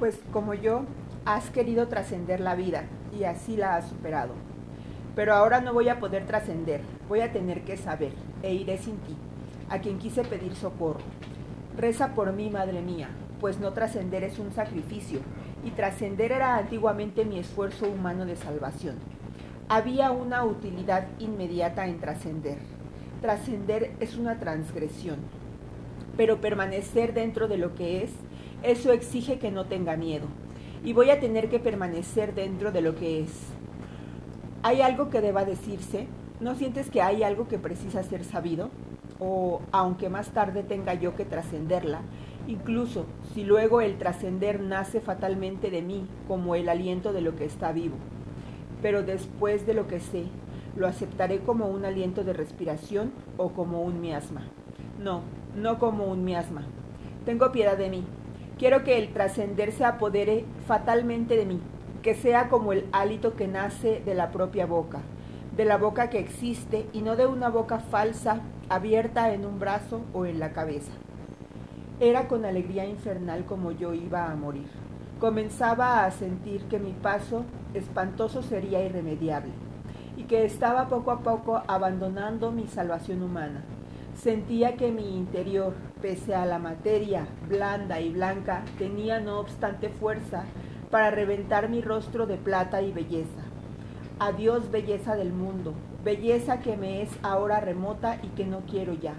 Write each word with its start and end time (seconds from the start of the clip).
pues 0.00 0.18
como 0.32 0.54
yo, 0.54 0.86
has 1.26 1.50
querido 1.50 1.86
trascender 1.86 2.40
la 2.40 2.54
vida 2.54 2.84
y 3.16 3.24
así 3.24 3.56
la 3.56 3.76
has 3.76 3.90
superado. 3.90 4.32
Pero 5.14 5.34
ahora 5.34 5.60
no 5.60 5.74
voy 5.74 5.90
a 5.90 6.00
poder 6.00 6.24
trascender, 6.24 6.80
voy 7.06 7.20
a 7.20 7.32
tener 7.32 7.64
que 7.64 7.76
saber, 7.76 8.12
e 8.42 8.54
iré 8.54 8.78
sin 8.78 8.96
ti, 8.96 9.14
a 9.68 9.80
quien 9.80 9.98
quise 9.98 10.24
pedir 10.24 10.56
socorro. 10.56 11.00
Reza 11.76 12.14
por 12.14 12.32
mí, 12.32 12.48
madre 12.48 12.80
mía, 12.80 13.10
pues 13.40 13.60
no 13.60 13.74
trascender 13.74 14.24
es 14.24 14.38
un 14.38 14.52
sacrificio, 14.52 15.20
y 15.64 15.70
trascender 15.72 16.32
era 16.32 16.56
antiguamente 16.56 17.26
mi 17.26 17.38
esfuerzo 17.38 17.86
humano 17.86 18.24
de 18.24 18.36
salvación. 18.36 18.96
Había 19.68 20.12
una 20.12 20.44
utilidad 20.46 21.08
inmediata 21.18 21.86
en 21.86 22.00
trascender. 22.00 22.56
Trascender 23.20 23.92
es 24.00 24.16
una 24.16 24.40
transgresión, 24.40 25.18
pero 26.16 26.40
permanecer 26.40 27.12
dentro 27.12 27.48
de 27.48 27.58
lo 27.58 27.74
que 27.74 28.02
es, 28.02 28.12
eso 28.62 28.92
exige 28.92 29.38
que 29.38 29.50
no 29.50 29.66
tenga 29.66 29.96
miedo, 29.96 30.26
y 30.84 30.92
voy 30.92 31.10
a 31.10 31.20
tener 31.20 31.48
que 31.48 31.58
permanecer 31.58 32.34
dentro 32.34 32.72
de 32.72 32.82
lo 32.82 32.94
que 32.94 33.20
es. 33.20 33.32
¿Hay 34.62 34.82
algo 34.82 35.10
que 35.10 35.20
deba 35.20 35.44
decirse? 35.44 36.06
¿No 36.40 36.54
sientes 36.54 36.90
que 36.90 37.02
hay 37.02 37.22
algo 37.22 37.48
que 37.48 37.58
precisa 37.58 38.02
ser 38.02 38.24
sabido? 38.24 38.70
O, 39.18 39.60
aunque 39.72 40.08
más 40.08 40.30
tarde 40.30 40.62
tenga 40.62 40.94
yo 40.94 41.14
que 41.14 41.26
trascenderla, 41.26 42.00
incluso 42.46 43.04
si 43.34 43.44
luego 43.44 43.80
el 43.80 43.98
trascender 43.98 44.60
nace 44.60 45.00
fatalmente 45.00 45.70
de 45.70 45.82
mí 45.82 46.06
como 46.26 46.54
el 46.54 46.68
aliento 46.68 47.12
de 47.12 47.20
lo 47.20 47.36
que 47.36 47.44
está 47.44 47.72
vivo. 47.72 47.96
Pero 48.80 49.02
después 49.02 49.66
de 49.66 49.74
lo 49.74 49.86
que 49.86 50.00
sé, 50.00 50.24
¿lo 50.76 50.86
aceptaré 50.86 51.40
como 51.40 51.68
un 51.68 51.84
aliento 51.84 52.24
de 52.24 52.32
respiración 52.32 53.12
o 53.36 53.50
como 53.50 53.82
un 53.82 54.00
miasma? 54.00 54.42
No, 54.98 55.22
no 55.54 55.78
como 55.78 56.06
un 56.06 56.24
miasma. 56.24 56.64
Tengo 57.26 57.52
piedad 57.52 57.76
de 57.76 57.90
mí, 57.90 58.04
Quiero 58.60 58.84
que 58.84 58.98
el 58.98 59.14
trascender 59.14 59.72
se 59.72 59.86
apodere 59.86 60.44
fatalmente 60.66 61.34
de 61.34 61.46
mí, 61.46 61.62
que 62.02 62.14
sea 62.14 62.50
como 62.50 62.74
el 62.74 62.86
hálito 62.92 63.34
que 63.34 63.48
nace 63.48 64.02
de 64.04 64.14
la 64.14 64.30
propia 64.32 64.66
boca, 64.66 65.00
de 65.56 65.64
la 65.64 65.78
boca 65.78 66.10
que 66.10 66.18
existe 66.18 66.86
y 66.92 67.00
no 67.00 67.16
de 67.16 67.26
una 67.26 67.48
boca 67.48 67.78
falsa 67.78 68.42
abierta 68.68 69.32
en 69.32 69.46
un 69.46 69.58
brazo 69.58 70.02
o 70.12 70.26
en 70.26 70.38
la 70.38 70.52
cabeza. 70.52 70.92
Era 72.00 72.28
con 72.28 72.44
alegría 72.44 72.84
infernal 72.84 73.46
como 73.46 73.72
yo 73.72 73.94
iba 73.94 74.30
a 74.30 74.36
morir. 74.36 74.68
Comenzaba 75.20 76.04
a 76.04 76.10
sentir 76.10 76.64
que 76.64 76.78
mi 76.78 76.92
paso 76.92 77.46
espantoso 77.72 78.42
sería 78.42 78.84
irremediable 78.84 79.52
y 80.18 80.24
que 80.24 80.44
estaba 80.44 80.86
poco 80.88 81.12
a 81.12 81.20
poco 81.20 81.62
abandonando 81.66 82.52
mi 82.52 82.66
salvación 82.66 83.22
humana 83.22 83.64
Sentía 84.22 84.76
que 84.76 84.92
mi 84.92 85.16
interior, 85.16 85.72
pese 86.02 86.34
a 86.34 86.44
la 86.44 86.58
materia 86.58 87.26
blanda 87.48 88.00
y 88.00 88.10
blanca, 88.10 88.64
tenía 88.76 89.18
no 89.18 89.40
obstante 89.40 89.88
fuerza 89.88 90.44
para 90.90 91.10
reventar 91.10 91.70
mi 91.70 91.80
rostro 91.80 92.26
de 92.26 92.36
plata 92.36 92.82
y 92.82 92.92
belleza. 92.92 93.40
Adiós 94.18 94.70
belleza 94.70 95.16
del 95.16 95.32
mundo, 95.32 95.72
belleza 96.04 96.60
que 96.60 96.76
me 96.76 97.00
es 97.00 97.08
ahora 97.22 97.60
remota 97.60 98.18
y 98.22 98.28
que 98.28 98.44
no 98.44 98.60
quiero 98.70 98.92
ya. 98.92 99.14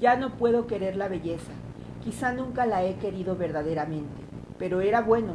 Ya 0.00 0.16
no 0.16 0.36
puedo 0.36 0.66
querer 0.66 0.96
la 0.96 1.06
belleza, 1.06 1.52
quizá 2.02 2.32
nunca 2.32 2.66
la 2.66 2.82
he 2.82 2.96
querido 2.96 3.36
verdaderamente, 3.36 4.20
pero 4.58 4.80
era 4.80 5.00
bueno. 5.00 5.34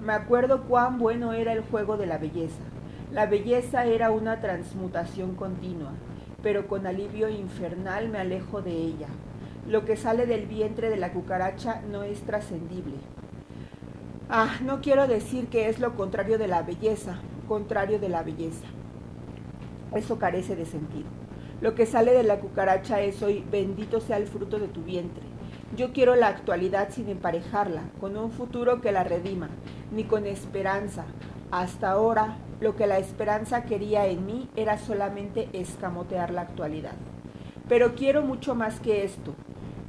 Me 0.00 0.12
acuerdo 0.12 0.68
cuán 0.68 1.00
bueno 1.00 1.32
era 1.32 1.52
el 1.52 1.62
juego 1.62 1.96
de 1.96 2.06
la 2.06 2.18
belleza. 2.18 2.62
La 3.10 3.26
belleza 3.26 3.86
era 3.86 4.12
una 4.12 4.40
transmutación 4.40 5.34
continua, 5.34 5.94
pero 6.42 6.66
con 6.66 6.86
alivio 6.86 7.28
infernal 7.28 8.08
me 8.08 8.18
alejo 8.18 8.62
de 8.62 8.72
ella. 8.72 9.08
Lo 9.68 9.84
que 9.84 9.96
sale 9.96 10.26
del 10.26 10.46
vientre 10.46 10.90
de 10.90 10.96
la 10.96 11.12
cucaracha 11.12 11.82
no 11.90 12.02
es 12.02 12.20
trascendible. 12.22 12.96
Ah, 14.28 14.58
no 14.64 14.80
quiero 14.80 15.06
decir 15.06 15.48
que 15.48 15.68
es 15.68 15.80
lo 15.80 15.96
contrario 15.96 16.38
de 16.38 16.48
la 16.48 16.62
belleza, 16.62 17.18
contrario 17.48 17.98
de 17.98 18.08
la 18.08 18.22
belleza. 18.22 18.66
Eso 19.94 20.18
carece 20.18 20.56
de 20.56 20.66
sentido. 20.66 21.08
Lo 21.60 21.74
que 21.74 21.84
sale 21.84 22.12
de 22.12 22.22
la 22.22 22.40
cucaracha 22.40 23.00
es 23.00 23.22
hoy, 23.22 23.44
bendito 23.50 24.00
sea 24.00 24.16
el 24.16 24.26
fruto 24.26 24.58
de 24.58 24.68
tu 24.68 24.82
vientre. 24.82 25.24
Yo 25.76 25.92
quiero 25.92 26.16
la 26.16 26.28
actualidad 26.28 26.88
sin 26.90 27.08
emparejarla, 27.08 27.82
con 28.00 28.16
un 28.16 28.30
futuro 28.30 28.80
que 28.80 28.92
la 28.92 29.04
redima, 29.04 29.48
ni 29.92 30.04
con 30.04 30.26
esperanza. 30.26 31.04
Hasta 31.50 31.90
ahora 31.90 32.36
lo 32.60 32.76
que 32.76 32.86
la 32.86 32.98
esperanza 32.98 33.64
quería 33.64 34.06
en 34.06 34.26
mí 34.26 34.48
era 34.54 34.78
solamente 34.78 35.48
escamotear 35.52 36.30
la 36.30 36.42
actualidad. 36.42 36.94
Pero 37.68 37.94
quiero 37.94 38.22
mucho 38.22 38.54
más 38.54 38.80
que 38.80 39.04
esto. 39.04 39.34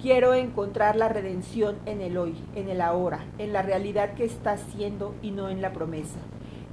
Quiero 0.01 0.33
encontrar 0.33 0.95
la 0.95 1.09
redención 1.09 1.77
en 1.85 2.01
el 2.01 2.17
hoy, 2.17 2.33
en 2.55 2.69
el 2.69 2.81
ahora, 2.81 3.25
en 3.37 3.53
la 3.53 3.61
realidad 3.61 4.13
que 4.13 4.23
está 4.23 4.57
siendo 4.57 5.13
y 5.21 5.31
no 5.31 5.49
en 5.49 5.61
la 5.61 5.73
promesa. 5.73 6.19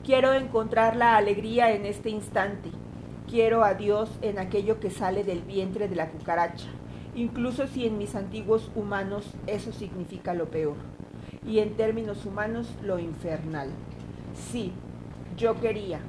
Quiero 0.04 0.32
encontrar 0.32 0.96
la 0.96 1.16
alegría 1.16 1.72
en 1.72 1.84
este 1.84 2.08
instante. 2.08 2.70
Quiero 3.28 3.64
a 3.64 3.74
Dios 3.74 4.08
en 4.22 4.38
aquello 4.38 4.80
que 4.80 4.90
sale 4.90 5.24
del 5.24 5.42
vientre 5.42 5.88
de 5.88 5.96
la 5.96 6.08
cucaracha, 6.08 6.68
incluso 7.14 7.66
si 7.66 7.86
en 7.86 7.98
mis 7.98 8.14
antiguos 8.14 8.70
humanos 8.74 9.34
eso 9.46 9.70
significa 9.72 10.32
lo 10.32 10.46
peor, 10.46 10.76
y 11.46 11.58
en 11.58 11.76
términos 11.76 12.24
humanos 12.24 12.74
lo 12.82 12.98
infernal. 12.98 13.68
Sí, 14.32 14.72
yo 15.38 15.58
quería, 15.60 16.00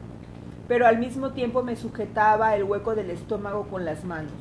pero 0.68 0.88
al 0.88 0.98
mismo 0.98 1.32
tiempo 1.32 1.62
me 1.62 1.76
sujetaba 1.76 2.56
el 2.56 2.64
hueco 2.64 2.96
del 2.96 3.12
estómago 3.12 3.68
con 3.70 3.86
las 3.86 4.04
manos. 4.04 4.34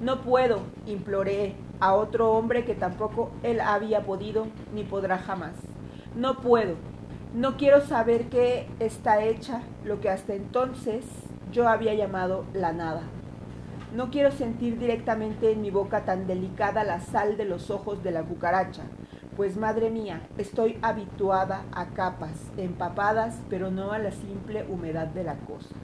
No 0.00 0.20
puedo, 0.20 0.60
imploré 0.86 1.54
a 1.80 1.94
otro 1.94 2.32
hombre 2.32 2.64
que 2.64 2.74
tampoco 2.74 3.30
él 3.42 3.60
había 3.60 4.02
podido 4.02 4.48
ni 4.74 4.82
podrá 4.82 5.18
jamás. 5.18 5.54
No 6.14 6.38
puedo, 6.38 6.74
no 7.34 7.56
quiero 7.56 7.80
saber 7.80 8.28
qué 8.28 8.68
está 8.80 9.22
hecha 9.22 9.62
lo 9.84 10.00
que 10.00 10.10
hasta 10.10 10.34
entonces 10.34 11.04
yo 11.52 11.68
había 11.68 11.94
llamado 11.94 12.44
la 12.52 12.72
nada. 12.72 13.02
No 13.94 14.10
quiero 14.10 14.32
sentir 14.32 14.78
directamente 14.78 15.52
en 15.52 15.62
mi 15.62 15.70
boca 15.70 16.04
tan 16.04 16.26
delicada 16.26 16.82
la 16.82 17.00
sal 17.00 17.36
de 17.36 17.44
los 17.44 17.70
ojos 17.70 18.02
de 18.02 18.10
la 18.10 18.22
cucaracha, 18.22 18.82
pues 19.36 19.58
madre 19.58 19.90
mía, 19.90 20.22
estoy 20.38 20.78
habituada 20.80 21.64
a 21.72 21.88
capas 21.88 22.50
empapadas, 22.56 23.38
pero 23.50 23.70
no 23.70 23.92
a 23.92 23.98
la 23.98 24.10
simple 24.10 24.64
humedad 24.64 25.08
de 25.08 25.24
la 25.24 25.34
cosa. 25.34 25.74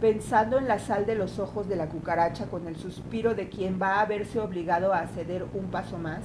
Pensando 0.00 0.58
en 0.58 0.66
la 0.66 0.80
sal 0.80 1.06
de 1.06 1.14
los 1.14 1.38
ojos 1.38 1.68
de 1.68 1.76
la 1.76 1.88
cucaracha 1.88 2.46
con 2.46 2.66
el 2.66 2.76
suspiro 2.76 3.34
de 3.34 3.48
quien 3.48 3.80
va 3.80 4.00
a 4.00 4.06
verse 4.06 4.40
obligado 4.40 4.92
a 4.92 5.06
ceder 5.06 5.46
un 5.54 5.66
paso 5.66 5.96
más, 5.96 6.24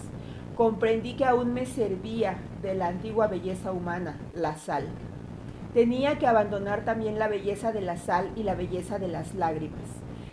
comprendí 0.55 1.13
que 1.13 1.25
aún 1.25 1.53
me 1.53 1.67
servía 1.67 2.37
de 2.63 2.73
la 2.73 2.87
antigua 2.87 3.27
belleza 3.27 3.71
humana, 3.71 4.17
la 4.33 4.55
sal. 4.55 4.87
Tenía 5.75 6.17
que 6.17 6.27
abandonar 6.27 6.83
también 6.83 7.19
la 7.19 7.27
belleza 7.27 7.71
de 7.71 7.81
la 7.81 7.97
sal 7.97 8.31
y 8.35 8.43
la 8.43 8.55
belleza 8.55 8.97
de 8.97 9.07
las 9.07 9.35
lágrimas. 9.35 9.87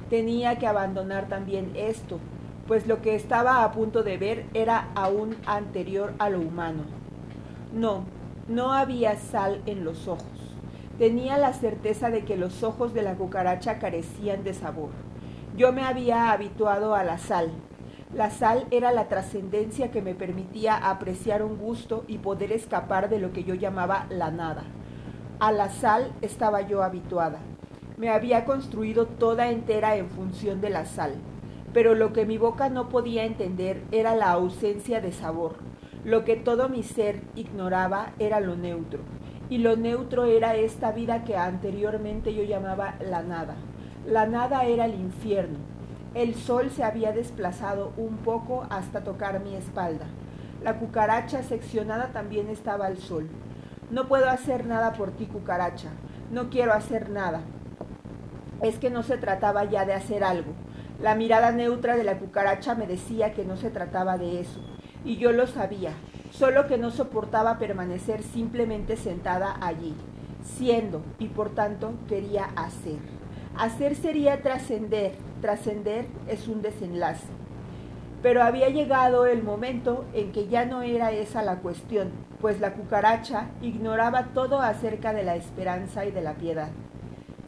Tenía 0.09 0.59
que 0.59 0.67
abandonar 0.67 1.29
también 1.29 1.73
esto, 1.77 2.19
pues 2.69 2.87
lo 2.87 3.01
que 3.01 3.15
estaba 3.15 3.65
a 3.65 3.73
punto 3.73 4.03
de 4.03 4.19
ver 4.19 4.45
era 4.53 4.91
aún 4.95 5.35
anterior 5.47 6.13
a 6.19 6.29
lo 6.29 6.39
humano. 6.39 6.85
No, 7.73 8.05
no 8.47 8.73
había 8.73 9.17
sal 9.17 9.63
en 9.65 9.85
los 9.85 10.07
ojos. 10.07 10.55
Tenía 10.99 11.39
la 11.39 11.55
certeza 11.55 12.11
de 12.11 12.27
que 12.27 12.37
los 12.37 12.63
ojos 12.63 12.93
de 12.93 13.01
la 13.01 13.15
cucaracha 13.15 13.79
carecían 13.79 14.45
de 14.45 14.53
sabor. 14.53 14.91
Yo 15.57 15.73
me 15.73 15.83
había 15.83 16.31
habituado 16.31 16.95
a 16.95 17.05
la 17.05 17.17
sal. 17.17 17.51
La 18.15 18.31
sal 18.31 18.67
era 18.71 18.93
la 18.93 19.09
trascendencia 19.09 19.91
que 19.91 20.03
me 20.03 20.15
permitía 20.15 20.77
apreciar 20.77 21.43
un 21.43 21.57
gusto 21.57 22.05
y 22.07 22.19
poder 22.19 22.53
escapar 22.53 23.09
de 23.09 23.19
lo 23.19 23.33
que 23.33 23.45
yo 23.45 23.55
llamaba 23.55 24.07
la 24.11 24.31
nada. 24.31 24.65
A 25.41 25.53
la 25.53 25.71
sal 25.71 26.13
estaba 26.21 26.61
yo 26.63 26.83
habituada. 26.83 27.39
Me 27.97 28.11
había 28.11 28.45
construido 28.45 29.07
toda 29.07 29.49
entera 29.49 29.97
en 29.97 30.11
función 30.11 30.61
de 30.61 30.71
la 30.71 30.85
sal 30.85 31.15
pero 31.79 31.95
lo 31.95 32.13
que 32.13 32.27
mi 32.27 32.39
boca 32.39 32.71
no 32.71 32.89
podía 32.89 33.25
entender 33.25 33.85
era 33.93 34.17
la 34.17 34.33
ausencia 34.33 35.01
de 35.01 35.13
sabor. 35.13 35.55
Lo 36.05 36.25
que 36.25 36.35
todo 36.35 36.69
mi 36.69 36.83
ser 36.83 37.23
ignoraba 37.37 38.15
era 38.19 38.41
lo 38.41 38.57
neutro, 38.57 38.99
y 39.49 39.59
lo 39.59 39.77
neutro 39.77 40.25
era 40.25 40.57
esta 40.57 40.91
vida 40.91 41.23
que 41.23 41.37
anteriormente 41.37 42.35
yo 42.35 42.43
llamaba 42.43 42.97
la 42.99 43.23
nada. 43.23 43.55
La 44.05 44.27
nada 44.27 44.65
era 44.65 44.87
el 44.87 44.95
infierno. 44.95 45.59
El 46.15 46.35
sol 46.35 46.71
se 46.71 46.83
había 46.83 47.13
desplazado 47.13 47.93
un 47.97 48.17
poco 48.17 48.67
hasta 48.71 49.05
tocar 49.05 49.39
mi 49.39 49.55
espalda. 49.55 50.07
La 50.65 50.81
cucaracha 50.81 51.45
seccionada 51.45 52.09
también 52.09 52.49
estaba 52.49 52.87
al 52.87 52.99
sol. 52.99 53.29
No 53.93 54.09
puedo 54.09 54.29
hacer 54.29 54.67
nada 54.67 54.95
por 54.95 55.13
ti, 55.13 55.27
cucaracha. 55.27 55.91
No 56.33 56.51
quiero 56.51 56.73
hacer 56.73 57.09
nada. 57.09 57.43
Es 58.63 58.81
que 58.81 58.91
no 58.91 59.05
se 59.05 59.17
trataba 59.17 59.63
ya 59.63 59.85
de 59.85 59.95
hacer 59.95 60.25
algo 60.25 60.55
la 61.01 61.15
mirada 61.15 61.53
neutra 61.53 61.97
de 61.97 62.03
la 62.03 62.19
cucaracha 62.19 62.75
me 62.75 62.87
decía 62.87 63.33
que 63.33 63.45
no 63.45 63.57
se 63.57 63.71
trataba 63.71 64.19
de 64.19 64.41
eso, 64.41 64.61
y 65.05 65.17
yo 65.17 65.33
lo 65.33 65.47
sabía, 65.47 65.93
solo 66.31 66.67
que 66.67 66.77
no 66.77 66.91
soportaba 66.91 67.59
permanecer 67.59 68.23
simplemente 68.23 68.97
sentada 68.97 69.57
allí, 69.61 69.95
siendo, 70.43 71.03
y 71.19 71.29
por 71.29 71.51
tanto 71.51 71.93
quería 72.09 72.47
hacer. 72.57 72.99
Hacer 73.57 73.95
sería 73.95 74.43
trascender, 74.43 75.13
trascender 75.41 76.07
es 76.27 76.49
un 76.49 76.63
desenlace. 76.63 77.27
Pero 78.21 78.43
había 78.43 78.69
llegado 78.69 79.27
el 79.27 79.45
momento 79.45 80.05
en 80.13 80.33
que 80.33 80.49
ya 80.49 80.65
no 80.65 80.83
era 80.83 81.13
esa 81.13 81.43
la 81.43 81.61
cuestión, 81.61 82.11
pues 82.41 82.61
la 82.61 82.75
cucaracha 82.75 83.51
ignoraba 83.63 84.29
todo 84.35 84.61
acerca 84.61 85.13
de 85.13 85.23
la 85.23 85.37
esperanza 85.37 86.05
y 86.05 86.11
de 86.11 86.23
la 86.23 86.35
piedad. 86.35 86.71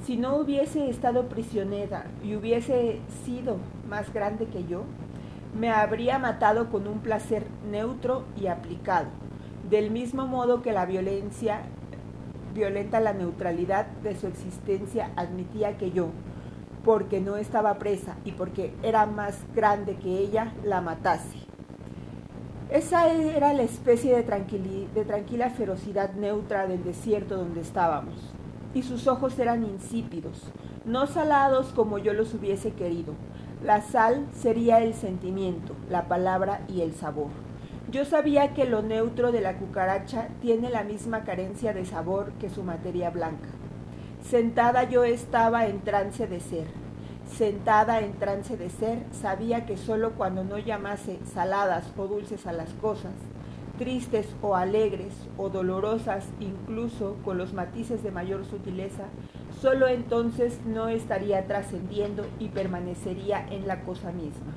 Si 0.04 0.16
no 0.16 0.36
hubiese 0.36 0.88
estado 0.88 1.28
prisionera 1.28 2.06
y 2.24 2.34
hubiese 2.34 3.00
sido 3.24 3.58
más 3.88 4.12
grande 4.12 4.46
que 4.46 4.64
yo, 4.64 4.84
me 5.58 5.70
habría 5.70 6.18
matado 6.18 6.70
con 6.70 6.86
un 6.86 7.00
placer 7.00 7.46
neutro 7.70 8.24
y 8.40 8.46
aplicado, 8.46 9.08
del 9.68 9.90
mismo 9.90 10.26
modo 10.26 10.62
que 10.62 10.72
la 10.72 10.86
violencia 10.86 11.62
violenta 12.54 12.98
la 13.00 13.12
neutralidad 13.12 13.86
de 14.02 14.16
su 14.16 14.26
existencia 14.26 15.10
admitía 15.16 15.76
que 15.76 15.90
yo, 15.90 16.08
porque 16.82 17.20
no 17.20 17.36
estaba 17.36 17.78
presa 17.78 18.16
y 18.24 18.32
porque 18.32 18.72
era 18.82 19.04
más 19.06 19.38
grande 19.54 19.96
que 19.96 20.18
ella, 20.18 20.54
la 20.64 20.80
matase. 20.80 21.38
Esa 22.70 23.12
era 23.12 23.52
la 23.52 23.62
especie 23.62 24.16
de, 24.16 24.22
de 24.94 25.04
tranquila 25.04 25.50
ferocidad 25.50 26.14
neutra 26.14 26.66
del 26.66 26.84
desierto 26.84 27.36
donde 27.36 27.60
estábamos, 27.60 28.32
y 28.74 28.82
sus 28.82 29.06
ojos 29.06 29.38
eran 29.38 29.64
insípidos, 29.64 30.42
no 30.84 31.06
salados 31.06 31.72
como 31.74 31.98
yo 31.98 32.12
los 32.12 32.34
hubiese 32.34 32.72
querido. 32.72 33.14
La 33.64 33.82
sal 33.82 34.26
sería 34.32 34.80
el 34.80 34.94
sentimiento, 34.94 35.74
la 35.90 36.08
palabra 36.08 36.62
y 36.68 36.80
el 36.80 36.94
sabor. 36.94 37.28
Yo 37.90 38.04
sabía 38.04 38.54
que 38.54 38.64
lo 38.66 38.82
neutro 38.82 39.32
de 39.32 39.40
la 39.40 39.58
cucaracha 39.58 40.28
tiene 40.40 40.70
la 40.70 40.84
misma 40.84 41.24
carencia 41.24 41.72
de 41.72 41.84
sabor 41.84 42.32
que 42.40 42.48
su 42.48 42.62
materia 42.62 43.10
blanca. 43.10 43.48
Sentada 44.22 44.84
yo 44.84 45.04
estaba 45.04 45.66
en 45.66 45.80
trance 45.80 46.26
de 46.26 46.40
ser. 46.40 46.66
Sentada 47.26 48.00
en 48.00 48.12
trance 48.12 48.56
de 48.56 48.70
ser, 48.70 49.04
sabía 49.12 49.66
que 49.66 49.76
sólo 49.76 50.12
cuando 50.12 50.44
no 50.44 50.58
llamase 50.58 51.18
saladas 51.34 51.92
o 51.96 52.06
dulces 52.06 52.46
a 52.46 52.52
las 52.52 52.72
cosas, 52.74 53.12
tristes 53.80 54.28
o 54.42 54.54
alegres 54.54 55.14
o 55.38 55.48
dolorosas, 55.48 56.28
incluso 56.38 57.16
con 57.24 57.38
los 57.38 57.54
matices 57.54 58.02
de 58.02 58.12
mayor 58.12 58.44
sutileza, 58.44 59.06
sólo 59.60 59.88
entonces 59.88 60.60
no 60.66 60.88
estaría 60.88 61.46
trascendiendo 61.46 62.26
y 62.38 62.50
permanecería 62.50 63.44
en 63.50 63.66
la 63.66 63.80
cosa 63.80 64.12
misma. 64.12 64.52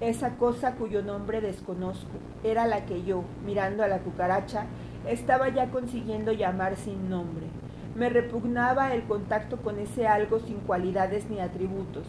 Esa 0.00 0.36
cosa 0.36 0.74
cuyo 0.74 1.02
nombre 1.02 1.40
desconozco 1.40 2.18
era 2.42 2.66
la 2.66 2.84
que 2.84 3.04
yo, 3.04 3.22
mirando 3.46 3.84
a 3.84 3.88
la 3.88 4.00
cucaracha, 4.00 4.66
estaba 5.08 5.48
ya 5.50 5.70
consiguiendo 5.70 6.32
llamar 6.32 6.74
sin 6.74 7.08
nombre 7.08 7.46
me 7.94 8.08
repugnaba 8.08 8.92
el 8.92 9.04
contacto 9.04 9.58
con 9.58 9.78
ese 9.78 10.08
algo 10.08 10.40
sin 10.40 10.56
cualidades 10.58 11.30
ni 11.30 11.38
atributos. 11.38 12.06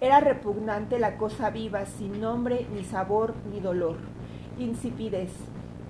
Era 0.00 0.20
repugnante 0.20 0.98
la 0.98 1.16
cosa 1.16 1.48
viva, 1.50 1.86
sin 1.86 2.20
nombre, 2.20 2.66
ni 2.74 2.84
sabor, 2.84 3.34
ni 3.50 3.60
dolor. 3.60 3.96
Insipidez. 4.58 5.30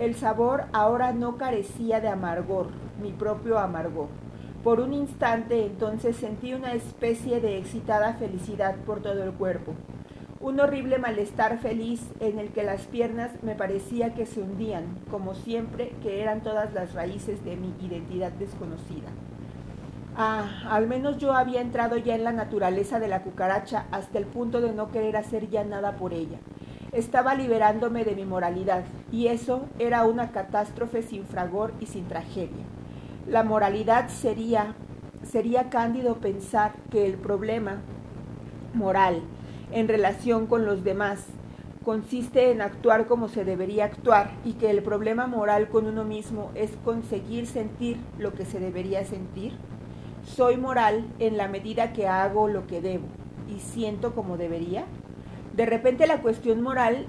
El 0.03 0.17
sabor 0.17 0.65
ahora 0.73 1.13
no 1.13 1.37
carecía 1.37 2.01
de 2.01 2.09
amargor, 2.09 2.71
mi 3.01 3.13
propio 3.13 3.61
amargor. 3.61 4.09
Por 4.65 4.81
un 4.81 4.93
instante 4.93 5.65
entonces 5.65 6.17
sentí 6.17 6.55
una 6.55 6.73
especie 6.73 7.41
de 7.41 7.57
excitada 7.57 8.15
felicidad 8.15 8.75
por 8.85 9.01
todo 9.01 9.23
el 9.23 9.31
cuerpo. 9.31 9.75
Un 10.41 10.59
horrible 10.59 10.99
malestar 10.99 11.59
feliz 11.59 12.05
en 12.19 12.41
el 12.41 12.49
que 12.49 12.65
las 12.65 12.81
piernas 12.87 13.31
me 13.45 13.55
parecía 13.55 14.13
que 14.13 14.27
se 14.27 14.43
hundían, 14.43 14.87
como 15.09 15.37
siempre 15.37 15.93
que 16.03 16.21
eran 16.21 16.41
todas 16.41 16.75
las 16.75 16.95
raíces 16.95 17.45
de 17.45 17.55
mi 17.55 17.73
identidad 17.81 18.33
desconocida. 18.33 19.07
Ah, 20.17 20.65
al 20.69 20.89
menos 20.89 21.19
yo 21.19 21.33
había 21.33 21.61
entrado 21.61 21.97
ya 21.97 22.17
en 22.17 22.25
la 22.25 22.33
naturaleza 22.33 22.99
de 22.99 23.07
la 23.07 23.23
cucaracha 23.23 23.87
hasta 23.93 24.19
el 24.19 24.27
punto 24.27 24.61
de 24.61 24.73
no 24.73 24.91
querer 24.91 25.17
hacer 25.17 25.49
ya 25.49 25.63
nada 25.63 25.93
por 25.93 26.13
ella. 26.13 26.41
Estaba 26.93 27.35
liberándome 27.35 28.05
de 28.05 28.15
mi 28.15 28.25
moralidad, 28.25 28.85
y 29.11 29.29
eso 29.29 29.67
era 29.79 30.05
una 30.05 30.31
catástrofe 30.31 31.03
sin 31.03 31.25
fragor 31.25 31.73
y 31.81 31.87
sin 31.87 32.07
tragedia. 32.07 32.65
La 33.27 33.43
moralidad 33.43 34.09
sería, 34.09 34.75
sería 35.23 35.71
cándido 35.71 36.17
pensar 36.17 36.75
que 36.91 37.07
el 37.07 37.15
problema 37.15 37.81
moral 38.75 39.23
en 39.73 39.89
relación 39.89 40.47
con 40.47 40.67
los 40.67 40.85
demás 40.85 41.25
consiste 41.85 42.51
en 42.51 42.61
actuar 42.61 43.07
como 43.07 43.29
se 43.29 43.45
debería 43.45 43.87
actuar 43.87 44.31
y 44.45 44.53
que 44.53 44.71
el 44.71 44.83
problema 44.83 45.27
moral 45.27 45.69
con 45.69 45.87
uno 45.87 46.05
mismo 46.05 46.51
es 46.55 46.71
conseguir 46.85 47.47
sentir 47.47 47.97
lo 48.19 48.35
que 48.35 48.45
se 48.45 48.61
debería 48.61 49.05
sentir 49.05 49.55
soy 50.25 50.57
moral 50.57 51.05
en 51.19 51.37
la 51.37 51.49
medida 51.49 51.93
que 51.93 52.07
hago 52.07 52.49
lo 52.49 52.67
que 52.67 52.81
debo 52.81 53.07
y 53.49 53.59
siento 53.59 54.15
como 54.15 54.37
debería. 54.37 54.85
De 55.55 55.67
repente 55.67 56.07
la 56.07 56.23
cuestión 56.23 56.63
moral 56.63 57.07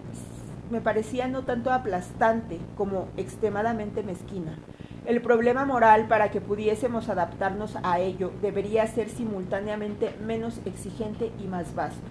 me 0.69 0.81
parecía 0.81 1.27
no 1.29 1.43
tanto 1.43 1.71
aplastante 1.71 2.59
como 2.75 3.07
extremadamente 3.15 4.03
mezquina. 4.03 4.57
El 5.05 5.21
problema 5.21 5.65
moral 5.65 6.07
para 6.07 6.29
que 6.29 6.41
pudiésemos 6.41 7.07
adaptarnos 7.07 7.77
a 7.83 7.99
ello 7.99 8.31
debería 8.41 8.85
ser 8.87 9.09
simultáneamente 9.09 10.13
menos 10.25 10.59
exigente 10.65 11.31
y 11.41 11.47
más 11.47 11.73
vasto, 11.73 12.01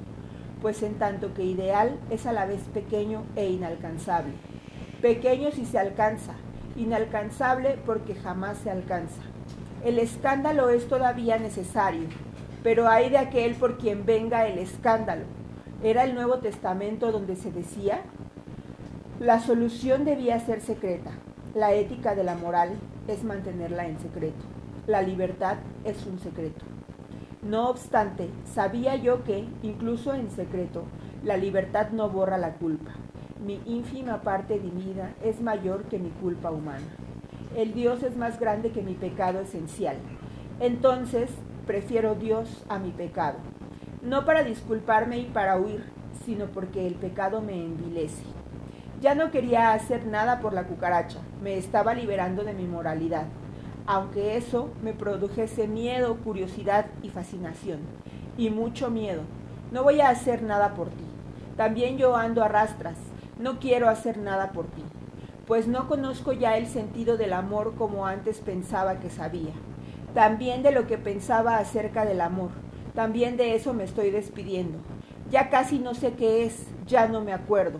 pues 0.62 0.82
en 0.82 0.94
tanto 0.94 1.34
que 1.34 1.44
ideal 1.44 1.99
es 2.08 2.26
a 2.26 2.32
la 2.32 2.46
vez 2.46 2.61
pequeño 2.73 3.25
e 3.37 3.50
inalcanzable. 3.50 4.32
Pequeño 5.02 5.50
si 5.50 5.67
se 5.67 5.78
alcanza, 5.78 6.32
inalcanzable 6.76 7.78
porque 7.85 8.14
jamás 8.14 8.56
se 8.58 8.70
alcanza. 8.70 9.20
El 9.85 9.99
escándalo 9.99 10.70
es 10.70 10.88
todavía 10.88 11.38
necesario, 11.38 12.08
pero 12.62 12.88
hay 12.88 13.11
de 13.11 13.19
aquel 13.19 13.55
por 13.55 13.76
quien 13.76 14.06
venga 14.06 14.46
el 14.46 14.58
escándalo. 14.58 15.41
Era 15.82 16.05
el 16.05 16.14
Nuevo 16.14 16.38
Testamento 16.38 17.12
donde 17.12 17.37
se 17.37 17.50
decía, 17.50 18.02
la 19.20 19.40
solución 19.40 20.05
debía 20.05 20.38
ser 20.40 20.61
secreta. 20.61 21.11
La 21.55 21.73
ética 21.73 22.14
de 22.14 22.25
la 22.25 22.34
moral 22.34 22.70
es 23.08 23.25
mantenerla 23.25 23.87
en 23.87 23.99
secreto. 23.99 24.44
La 24.87 25.02
libertad 25.02 25.56
es 25.84 26.06
un 26.06 26.19
secreto. 26.19 26.64
No 27.43 27.69
obstante, 27.69 28.29
sabía 28.44 28.96
yo 28.96 29.25
que, 29.25 29.46
incluso 29.62 30.14
en 30.14 30.31
secreto, 30.31 30.84
la 31.25 31.37
libertad 31.37 31.90
no 31.90 32.08
borra 32.08 32.38
la 32.38 32.55
culpa. 32.55 32.93
Mi 33.44 33.61
ínfima 33.67 34.23
parte 34.23 34.58
divina 34.58 35.14
es 35.23 35.40
mayor 35.40 35.85
que 35.85 35.99
mi 35.99 36.11
culpa 36.11 36.50
humana 36.50 36.87
el 37.56 37.75
Dios 37.75 38.02
es 38.02 38.17
más 38.17 38.40
grande 38.40 38.70
que 38.70 38.82
mi 38.82 38.94
pecado 38.94 39.40
esencial. 39.40 39.96
Entonces, 40.61 41.31
prefiero 41.67 42.14
Dios 42.14 42.64
a 42.69 42.78
mi 42.78 42.90
pecado. 42.90 43.38
No 44.02 44.25
para 44.25 44.43
disculparme 44.43 45.19
y 45.19 45.25
para 45.25 45.56
huir, 45.56 45.84
sino 46.25 46.46
porque 46.46 46.87
el 46.87 46.94
pecado 46.94 47.40
me 47.40 47.54
envilece. 47.54 48.25
Ya 49.00 49.14
no 49.14 49.31
quería 49.31 49.72
hacer 49.72 50.06
nada 50.06 50.40
por 50.40 50.52
la 50.52 50.64
cucaracha, 50.64 51.20
me 51.43 51.56
estaba 51.56 51.94
liberando 51.94 52.44
de 52.44 52.52
mi 52.52 52.66
moralidad, 52.66 53.26
aunque 53.87 54.37
eso 54.37 54.71
me 54.82 54.92
produjese 54.92 55.66
miedo, 55.68 56.16
curiosidad 56.18 56.87
y 57.02 57.09
fascinación, 57.09 57.80
y 58.37 58.50
mucho 58.50 58.90
miedo. 58.90 59.23
No 59.71 59.82
voy 59.82 60.00
a 60.00 60.11
hacer 60.11 60.42
nada 60.42 60.75
por 60.75 60.88
ti. 60.90 61.04
También 61.56 61.97
yo 61.97 62.16
ando 62.16 62.42
a 62.44 62.49
rastras, 62.49 62.99
no 63.38 63.59
quiero 63.59 63.88
hacer 63.88 64.18
nada 64.18 64.52
por 64.52 64.66
ti 64.66 64.82
pues 65.47 65.66
no 65.66 65.88
conozco 65.88 66.32
ya 66.32 66.56
el 66.56 66.66
sentido 66.66 67.16
del 67.16 67.32
amor 67.32 67.75
como 67.76 68.06
antes 68.06 68.40
pensaba 68.40 69.00
que 69.00 69.11
sabía. 69.11 69.52
También 70.14 70.62
de 70.62 70.73
lo 70.73 70.87
que 70.87 70.99
pensaba 70.99 71.59
acerca 71.59 72.04
del 72.04 72.21
amor. 72.21 72.50
También 72.94 73.37
de 73.37 73.54
eso 73.54 73.72
me 73.72 73.84
estoy 73.84 74.11
despidiendo. 74.11 74.78
Ya 75.30 75.49
casi 75.49 75.78
no 75.78 75.94
sé 75.94 76.12
qué 76.12 76.44
es, 76.44 76.66
ya 76.87 77.08
no 77.08 77.22
me 77.22 77.32
acuerdo. 77.32 77.78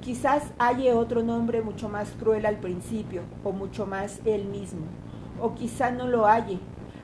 Quizás 0.00 0.52
haya 0.58 0.96
otro 0.96 1.22
nombre 1.22 1.60
mucho 1.60 1.90
más 1.90 2.10
cruel 2.12 2.46
al 2.46 2.56
principio, 2.56 3.20
o 3.44 3.52
mucho 3.52 3.84
más 3.84 4.20
él 4.24 4.46
mismo, 4.46 4.86
o 5.42 5.54
quizá 5.54 5.90
no 5.90 6.06
lo 6.06 6.26
halle. 6.26 6.58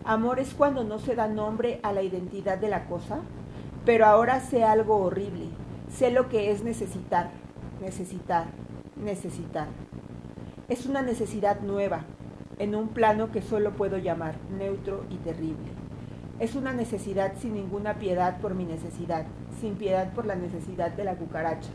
Amor 0.04 0.40
es 0.40 0.54
cuando 0.54 0.82
no 0.82 0.98
se 0.98 1.14
da 1.14 1.28
nombre 1.28 1.78
a 1.82 1.92
la 1.92 2.02
identidad 2.02 2.56
de 2.56 2.70
la 2.70 2.86
cosa, 2.86 3.18
pero 3.84 4.06
ahora 4.06 4.40
sé 4.40 4.64
algo 4.64 4.96
horrible, 4.96 5.48
sé 5.90 6.10
lo 6.10 6.30
que 6.30 6.50
es 6.50 6.64
necesitar, 6.64 7.30
necesitar, 7.82 8.46
necesitar. 8.96 9.68
Es 10.68 10.86
una 10.86 11.02
necesidad 11.02 11.60
nueva, 11.60 12.06
en 12.58 12.74
un 12.74 12.88
plano 12.88 13.30
que 13.30 13.42
solo 13.42 13.72
puedo 13.72 13.98
llamar 13.98 14.36
neutro 14.56 15.04
y 15.10 15.16
terrible. 15.16 15.85
Es 16.38 16.54
una 16.54 16.74
necesidad 16.74 17.32
sin 17.38 17.54
ninguna 17.54 17.94
piedad 17.94 18.40
por 18.42 18.54
mi 18.54 18.66
necesidad, 18.66 19.24
sin 19.58 19.76
piedad 19.76 20.12
por 20.12 20.26
la 20.26 20.34
necesidad 20.34 20.90
de 20.90 21.02
la 21.02 21.14
cucaracha. 21.14 21.70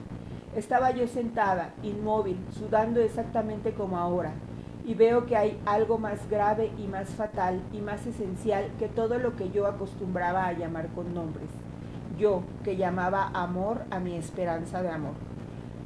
Estaba 0.55 0.91
yo 0.91 1.07
sentada, 1.07 1.73
inmóvil, 1.81 2.37
sudando 2.51 3.01
exactamente 3.01 3.73
como 3.73 3.97
ahora, 3.97 4.33
y 4.85 4.93
veo 4.93 5.25
que 5.25 5.35
hay 5.35 5.59
algo 5.65 5.97
más 5.97 6.29
grave 6.29 6.71
y 6.77 6.85
más 6.85 7.09
fatal 7.09 7.59
y 7.73 7.81
más 7.81 8.05
esencial 8.05 8.69
que 8.77 8.87
todo 8.87 9.17
lo 9.17 9.35
que 9.35 9.49
yo 9.49 9.65
acostumbraba 9.65 10.45
a 10.45 10.53
llamar 10.53 10.89
con 10.89 11.11
nombres. 11.11 11.49
Yo, 12.19 12.43
que 12.63 12.77
llamaba 12.77 13.31
amor 13.33 13.81
a 13.89 13.99
mi 13.99 14.15
esperanza 14.15 14.83
de 14.83 14.89
amor. 14.89 15.13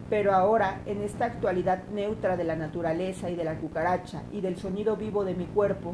Pero 0.09 0.33
ahora, 0.33 0.81
en 0.85 1.01
esta 1.01 1.23
actualidad 1.23 1.83
neutra 1.93 2.35
de 2.35 2.43
la 2.43 2.57
naturaleza 2.57 3.29
y 3.29 3.37
de 3.37 3.45
la 3.45 3.55
cucaracha 3.55 4.23
y 4.33 4.41
del 4.41 4.57
sonido 4.57 4.97
vivo 4.97 5.23
de 5.23 5.33
mi 5.33 5.45
cuerpo, 5.45 5.93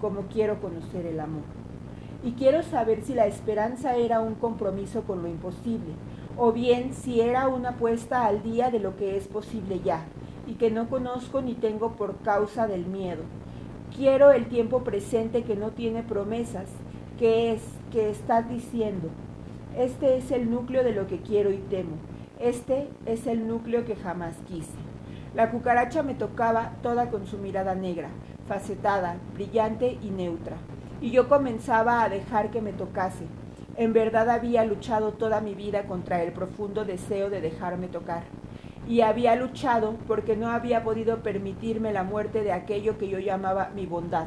como 0.00 0.22
quiero 0.22 0.60
conocer 0.60 1.06
el 1.06 1.20
amor. 1.20 1.65
Y 2.26 2.32
quiero 2.32 2.64
saber 2.64 3.02
si 3.02 3.14
la 3.14 3.26
esperanza 3.26 3.94
era 3.94 4.18
un 4.18 4.34
compromiso 4.34 5.02
con 5.02 5.22
lo 5.22 5.28
imposible, 5.28 5.92
o 6.36 6.50
bien 6.50 6.92
si 6.92 7.20
era 7.20 7.46
una 7.46 7.76
puesta 7.76 8.26
al 8.26 8.42
día 8.42 8.68
de 8.68 8.80
lo 8.80 8.96
que 8.96 9.16
es 9.16 9.28
posible 9.28 9.78
ya, 9.78 10.00
y 10.44 10.54
que 10.54 10.72
no 10.72 10.88
conozco 10.88 11.40
ni 11.40 11.54
tengo 11.54 11.92
por 11.92 12.16
causa 12.22 12.66
del 12.66 12.84
miedo. 12.84 13.22
Quiero 13.96 14.32
el 14.32 14.46
tiempo 14.46 14.82
presente 14.82 15.44
que 15.44 15.54
no 15.54 15.70
tiene 15.70 16.02
promesas, 16.02 16.68
que 17.16 17.52
es, 17.52 17.62
que 17.92 18.10
estás 18.10 18.48
diciendo. 18.48 19.08
Este 19.76 20.16
es 20.16 20.32
el 20.32 20.50
núcleo 20.50 20.82
de 20.82 20.94
lo 20.94 21.06
que 21.06 21.20
quiero 21.20 21.52
y 21.52 21.58
temo. 21.58 21.94
Este 22.40 22.88
es 23.06 23.28
el 23.28 23.46
núcleo 23.46 23.84
que 23.84 23.94
jamás 23.94 24.34
quise. 24.48 24.72
La 25.32 25.52
cucaracha 25.52 26.02
me 26.02 26.14
tocaba 26.14 26.72
toda 26.82 27.08
con 27.08 27.24
su 27.28 27.38
mirada 27.38 27.76
negra, 27.76 28.08
facetada, 28.48 29.16
brillante 29.32 29.96
y 30.02 30.10
neutra, 30.10 30.56
y 31.00 31.10
yo 31.10 31.28
comenzaba 31.28 32.02
a 32.02 32.08
dejar 32.08 32.50
que 32.50 32.60
me 32.60 32.72
tocase. 32.72 33.26
En 33.76 33.92
verdad 33.92 34.30
había 34.30 34.64
luchado 34.64 35.12
toda 35.12 35.40
mi 35.40 35.54
vida 35.54 35.84
contra 35.84 36.22
el 36.22 36.32
profundo 36.32 36.84
deseo 36.84 37.30
de 37.30 37.40
dejarme 37.40 37.88
tocar, 37.88 38.24
y 38.88 39.00
había 39.00 39.36
luchado 39.36 39.96
porque 40.06 40.36
no 40.36 40.48
había 40.50 40.82
podido 40.82 41.22
permitirme 41.22 41.92
la 41.92 42.04
muerte 42.04 42.42
de 42.42 42.52
aquello 42.52 42.98
que 42.98 43.08
yo 43.08 43.18
llamaba 43.18 43.70
mi 43.74 43.86
bondad, 43.86 44.26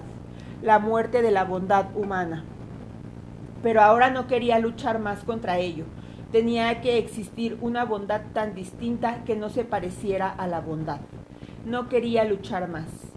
la 0.62 0.80
muerte 0.80 1.22
de 1.22 1.32
la 1.32 1.46
bondad 1.46 1.88
humana. 1.96 2.44
Pero 3.64 3.82
ahora 3.82 4.10
no 4.10 4.28
quería 4.28 4.60
luchar 4.60 5.00
más 5.00 5.24
contra 5.24 5.58
ello, 5.58 5.86
Tenía 6.32 6.80
que 6.82 7.00
existir 7.00 7.58
una 7.60 7.86
bondad 7.86 8.22
tan 8.34 8.54
distinta 8.54 9.24
que 9.26 9.36
no 9.36 9.50
se 9.50 9.64
pareciera 9.64 10.30
a 10.30 10.46
la 10.46 10.62
bondad. 10.62 11.00
No 11.66 11.90
quería 11.90 12.24
luchar 12.24 12.70
más. 12.70 13.09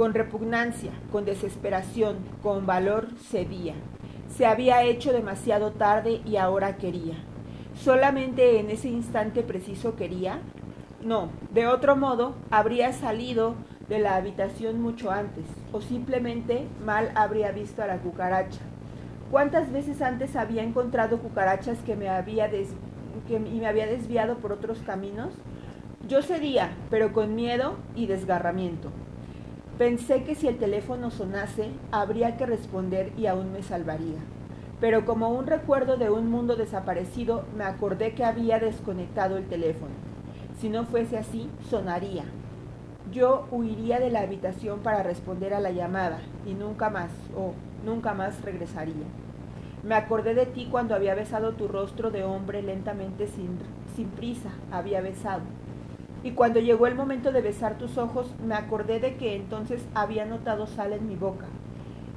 Con 0.00 0.14
repugnancia, 0.14 0.92
con 1.12 1.26
desesperación, 1.26 2.16
con 2.42 2.64
valor, 2.64 3.08
cedía. 3.18 3.74
Se 4.34 4.46
había 4.46 4.82
hecho 4.82 5.12
demasiado 5.12 5.72
tarde 5.72 6.22
y 6.24 6.36
ahora 6.36 6.78
quería. 6.78 7.16
¿Solamente 7.74 8.60
en 8.60 8.70
ese 8.70 8.88
instante 8.88 9.42
preciso 9.42 9.96
quería? 9.96 10.38
No, 11.02 11.28
de 11.52 11.66
otro 11.66 11.96
modo 11.96 12.34
habría 12.50 12.94
salido 12.94 13.56
de 13.90 13.98
la 13.98 14.16
habitación 14.16 14.80
mucho 14.80 15.10
antes, 15.10 15.44
o 15.70 15.82
simplemente 15.82 16.66
mal 16.82 17.12
habría 17.14 17.52
visto 17.52 17.82
a 17.82 17.86
la 17.86 17.98
cucaracha 17.98 18.60
¿Cuántas 19.30 19.70
veces 19.70 20.00
antes 20.00 20.34
había 20.34 20.62
encontrado 20.62 21.18
cucarachas 21.18 21.76
que 21.80 21.94
me 21.94 22.08
había, 22.08 22.48
que, 22.48 23.38
me 23.38 23.66
había 23.66 23.86
desviado 23.86 24.38
por 24.38 24.52
otros 24.52 24.78
caminos? 24.78 25.34
Yo 26.08 26.22
cedía, 26.22 26.70
pero 26.88 27.12
con 27.12 27.34
miedo 27.34 27.76
y 27.94 28.06
desgarramiento. 28.06 28.90
Pensé 29.80 30.24
que 30.24 30.34
si 30.34 30.46
el 30.46 30.58
teléfono 30.58 31.10
sonase, 31.10 31.70
habría 31.90 32.36
que 32.36 32.44
responder 32.44 33.14
y 33.16 33.24
aún 33.24 33.50
me 33.50 33.62
salvaría. 33.62 34.18
Pero 34.78 35.06
como 35.06 35.30
un 35.30 35.46
recuerdo 35.46 35.96
de 35.96 36.10
un 36.10 36.30
mundo 36.30 36.54
desaparecido, 36.54 37.44
me 37.56 37.64
acordé 37.64 38.12
que 38.12 38.26
había 38.26 38.58
desconectado 38.58 39.38
el 39.38 39.46
teléfono. 39.46 39.94
Si 40.60 40.68
no 40.68 40.84
fuese 40.84 41.16
así, 41.16 41.48
sonaría. 41.70 42.24
Yo 43.10 43.46
huiría 43.50 43.98
de 44.00 44.10
la 44.10 44.20
habitación 44.20 44.80
para 44.80 45.02
responder 45.02 45.54
a 45.54 45.60
la 45.60 45.70
llamada 45.70 46.18
y 46.46 46.52
nunca 46.52 46.90
más, 46.90 47.10
o 47.34 47.54
nunca 47.82 48.12
más 48.12 48.42
regresaría. 48.42 49.06
Me 49.82 49.94
acordé 49.94 50.34
de 50.34 50.44
ti 50.44 50.68
cuando 50.70 50.94
había 50.94 51.14
besado 51.14 51.52
tu 51.52 51.68
rostro 51.68 52.10
de 52.10 52.22
hombre 52.22 52.60
lentamente 52.60 53.28
sin, 53.28 53.56
sin 53.96 54.08
prisa, 54.08 54.50
había 54.70 55.00
besado. 55.00 55.40
Y 56.22 56.32
cuando 56.32 56.60
llegó 56.60 56.86
el 56.86 56.94
momento 56.94 57.32
de 57.32 57.40
besar 57.40 57.78
tus 57.78 57.96
ojos, 57.96 58.34
me 58.46 58.54
acordé 58.54 59.00
de 59.00 59.16
que 59.16 59.34
entonces 59.36 59.82
había 59.94 60.26
notado 60.26 60.66
sal 60.66 60.92
en 60.92 61.08
mi 61.08 61.16
boca, 61.16 61.46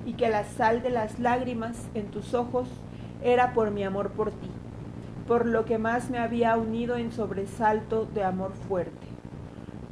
y 0.06 0.14
que 0.14 0.30
la 0.30 0.44
sal 0.44 0.82
de 0.82 0.90
las 0.90 1.20
lágrimas 1.20 1.88
en 1.94 2.08
tus 2.08 2.34
ojos 2.34 2.68
era 3.24 3.54
por 3.54 3.72
mi 3.72 3.84
amor 3.84 4.12
por 4.12 4.32
ti, 4.32 4.50
por 5.28 5.46
lo 5.46 5.64
que 5.64 5.78
más 5.78 6.10
me 6.10 6.18
había 6.18 6.58
unido 6.58 6.98
en 6.98 7.14
sobresalto 7.14 8.06
de 8.06 8.24
amor 8.24 8.52
fuerte. 8.68 9.08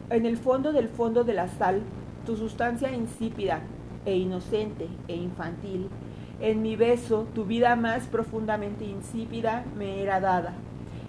En 0.10 0.26
el 0.26 0.36
fondo 0.36 0.74
del 0.74 0.90
fondo 0.90 1.24
de 1.24 1.34
la 1.34 1.48
sal, 1.48 1.82
tu 2.26 2.36
sustancia 2.36 2.92
insípida, 2.92 3.62
e 4.06 4.18
inocente 4.18 4.88
e 5.08 5.16
infantil, 5.16 5.90
en 6.40 6.62
mi 6.62 6.76
beso 6.76 7.28
tu 7.36 7.46
vida 7.46 7.76
más 7.76 8.08
profundamente 8.08 8.84
insípida 8.84 9.64
me 9.78 10.02
era 10.02 10.20
dada, 10.20 10.54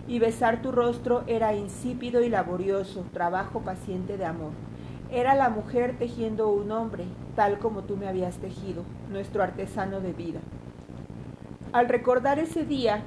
y 0.09 0.19
besar 0.19 0.63
tu 0.63 0.73
rostro 0.73 1.23
era 1.27 1.55
insípido 1.55 2.23
y 2.23 2.29
laborioso, 2.29 3.05
trabajo 3.13 3.61
paciente 3.61 4.19
de 4.19 4.25
amor. 4.25 4.53
Era 5.11 5.35
la 5.35 5.51
mujer 5.51 5.97
tejiendo 5.99 6.49
un 6.49 6.71
hombre, 6.73 7.05
tal 7.37 7.59
como 7.59 7.83
tú 7.83 7.97
me 7.97 8.09
habías 8.09 8.39
tejido, 8.39 8.83
nuestro 9.11 9.43
artesano 9.43 10.01
de 10.01 10.13
vida. 10.13 10.41
Al 11.73 11.89
recordar 11.89 12.39
ese 12.39 12.65
día 12.65 13.03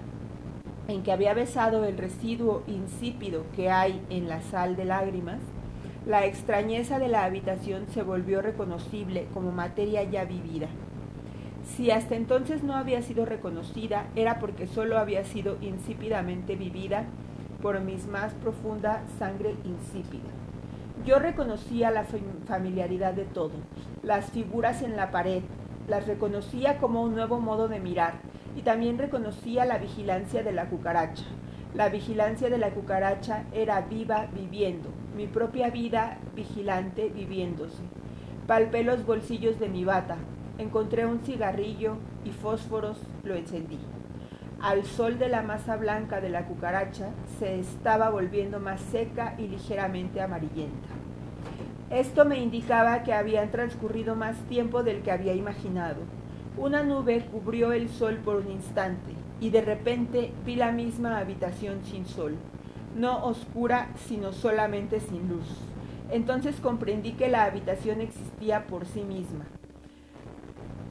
en 0.87 1.03
que 1.03 1.11
había 1.11 1.33
besado 1.33 1.83
el 1.83 1.97
residuo 1.97 2.63
insípido 2.67 3.43
que 3.55 3.69
hay 3.69 4.01
en 4.09 4.29
la 4.29 4.41
sal 4.41 4.75
de 4.75 4.85
lágrimas, 4.85 5.39
la 6.05 6.25
extrañeza 6.25 6.99
de 6.99 7.07
la 7.07 7.23
habitación 7.23 7.87
se 7.87 8.03
volvió 8.03 8.41
reconocible 8.41 9.27
como 9.33 9.51
materia 9.51 10.03
ya 10.03 10.25
vivida. 10.25 10.67
Si 11.65 11.89
hasta 11.91 12.15
entonces 12.15 12.63
no 12.63 12.75
había 12.75 13.01
sido 13.01 13.25
reconocida, 13.25 14.05
era 14.15 14.39
porque 14.39 14.67
solo 14.67 14.98
había 15.00 15.25
sido 15.25 15.57
insípidamente 15.62 16.55
vivida 16.55 17.05
por 17.62 17.81
mis 17.81 18.05
más 18.07 18.34
profunda 18.36 19.03
sangre 19.17 19.55
insípida. 19.65 20.29
Yo 21.05 21.19
reconocía 21.19 21.91
la 21.91 22.05
familiaridad 22.48 23.13
de 23.13 23.25
todo, 23.25 23.53
las 24.03 24.31
figuras 24.31 24.84
en 24.84 24.95
la 24.95 25.12
pared, 25.12 25.41
las 25.88 26.07
reconocía 26.07 26.77
como 26.77 27.01
un 27.01 27.15
nuevo 27.15 27.39
modo 27.39 27.67
de 27.67 27.79
mirar 27.79 28.13
y 28.55 28.62
también 28.62 28.98
reconocía 28.98 29.65
la 29.65 29.77
vigilancia 29.77 30.43
de 30.43 30.53
la 30.53 30.69
cucaracha, 30.69 31.25
la 31.74 31.89
vigilancia 31.89 32.50
de 32.50 32.57
la 32.57 32.69
cucaracha 32.69 33.43
era 33.51 33.81
viva 33.81 34.27
viviendo, 34.34 34.89
mi 35.15 35.27
propia 35.27 35.69
vida 35.69 36.19
vigilante 36.36 37.10
viviéndose. 37.10 37.84
Palpé 38.48 38.84
los 38.84 39.05
bolsillos 39.05 39.60
de 39.60 39.67
mi 39.67 39.84
bata, 39.84 40.17
encontré 40.57 41.05
un 41.05 41.19
cigarrillo 41.19 41.97
y 42.24 42.31
fósforos, 42.31 42.97
lo 43.24 43.35
encendí. 43.35 43.79
Al 44.62 44.85
sol 44.85 45.19
de 45.19 45.29
la 45.29 45.41
masa 45.41 45.75
blanca 45.75 46.21
de 46.21 46.29
la 46.29 46.45
cucaracha 46.45 47.09
se 47.39 47.59
estaba 47.59 48.09
volviendo 48.09 48.59
más 48.59 48.79
seca 48.81 49.35
y 49.38 49.47
ligeramente 49.47 50.21
amarillenta. 50.21 50.88
Esto 51.89 52.25
me 52.25 52.39
indicaba 52.39 53.03
que 53.03 53.13
habían 53.13 53.51
transcurrido 53.51 54.15
más 54.15 54.38
tiempo 54.50 54.81
del 54.81 55.01
que 55.01 55.12
había 55.12 55.35
imaginado. 55.35 56.01
Una 56.57 56.83
nube 56.83 57.25
cubrió 57.31 57.74
el 57.74 57.89
sol 57.89 58.17
por 58.24 58.38
un 58.38 58.51
instante 58.51 59.13
y 59.39 59.50
de 59.50 59.62
repente 59.62 60.31
vi 60.45 60.55
la 60.55 60.71
misma 60.71 61.19
habitación 61.19 61.83
sin 61.83 62.05
sol, 62.05 62.38
no 62.95 63.25
oscura, 63.25 63.89
sino 64.07 64.31
solamente 64.31 65.00
sin 65.00 65.27
luz. 65.27 65.47
Entonces 66.09 66.55
comprendí 66.62 67.12
que 67.13 67.27
la 67.27 67.43
habitación 67.43 68.00
existía 68.00 68.67
por 68.67 68.85
sí 68.85 69.03
misma, 69.03 69.45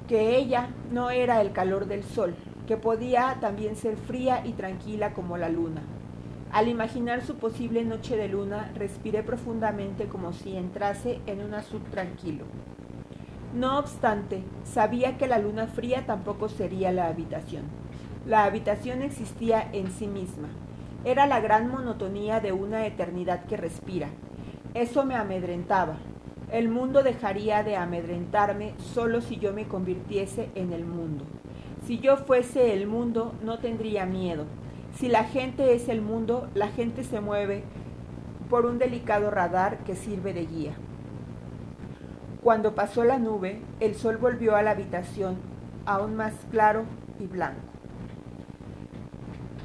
que 0.08 0.36
ella 0.36 0.68
no 0.92 1.10
era 1.10 1.40
el 1.40 1.52
calor 1.52 1.86
del 1.86 2.04
sol, 2.04 2.34
que 2.66 2.76
podía 2.76 3.38
también 3.40 3.76
ser 3.76 3.96
fría 3.96 4.42
y 4.44 4.52
tranquila 4.52 5.12
como 5.12 5.36
la 5.36 5.48
luna. 5.48 5.82
Al 6.52 6.68
imaginar 6.68 7.22
su 7.22 7.36
posible 7.36 7.84
noche 7.84 8.16
de 8.16 8.28
luna, 8.28 8.70
respiré 8.76 9.22
profundamente 9.22 10.06
como 10.06 10.32
si 10.32 10.56
entrase 10.56 11.20
en 11.26 11.42
un 11.42 11.54
azul 11.54 11.82
tranquilo. 11.90 12.44
No 13.54 13.78
obstante, 13.78 14.42
sabía 14.64 15.16
que 15.16 15.26
la 15.26 15.38
luna 15.38 15.66
fría 15.66 16.06
tampoco 16.06 16.48
sería 16.48 16.92
la 16.92 17.06
habitación. 17.06 17.64
La 18.26 18.44
habitación 18.44 19.02
existía 19.02 19.68
en 19.72 19.90
sí 19.90 20.06
misma. 20.06 20.48
Era 21.04 21.26
la 21.26 21.40
gran 21.40 21.68
monotonía 21.68 22.40
de 22.40 22.52
una 22.52 22.86
eternidad 22.86 23.44
que 23.44 23.56
respira. 23.56 24.08
Eso 24.74 25.04
me 25.04 25.14
amedrentaba. 25.14 25.98
El 26.54 26.68
mundo 26.68 27.02
dejaría 27.02 27.64
de 27.64 27.74
amedrentarme 27.74 28.74
solo 28.78 29.20
si 29.20 29.38
yo 29.38 29.52
me 29.52 29.66
convirtiese 29.66 30.50
en 30.54 30.72
el 30.72 30.84
mundo. 30.84 31.24
Si 31.84 31.98
yo 31.98 32.16
fuese 32.16 32.72
el 32.72 32.86
mundo, 32.86 33.34
no 33.42 33.58
tendría 33.58 34.06
miedo. 34.06 34.44
Si 34.94 35.08
la 35.08 35.24
gente 35.24 35.74
es 35.74 35.88
el 35.88 36.00
mundo, 36.00 36.48
la 36.54 36.68
gente 36.68 37.02
se 37.02 37.20
mueve 37.20 37.64
por 38.48 38.66
un 38.66 38.78
delicado 38.78 39.32
radar 39.32 39.78
que 39.78 39.96
sirve 39.96 40.32
de 40.32 40.46
guía. 40.46 40.74
Cuando 42.40 42.76
pasó 42.76 43.02
la 43.02 43.18
nube, 43.18 43.60
el 43.80 43.96
sol 43.96 44.18
volvió 44.18 44.54
a 44.54 44.62
la 44.62 44.70
habitación, 44.70 45.38
aún 45.86 46.14
más 46.14 46.34
claro 46.52 46.84
y 47.18 47.26
blanco. 47.26 47.58